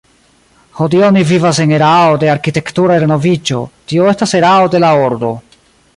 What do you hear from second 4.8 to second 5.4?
la ordo.